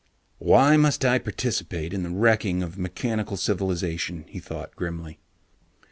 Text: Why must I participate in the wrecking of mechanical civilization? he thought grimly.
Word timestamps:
Why 0.39 0.77
must 0.77 1.05
I 1.05 1.19
participate 1.19 1.93
in 1.93 2.01
the 2.01 2.09
wrecking 2.09 2.63
of 2.63 2.75
mechanical 2.75 3.37
civilization? 3.37 4.25
he 4.27 4.39
thought 4.39 4.75
grimly. 4.75 5.19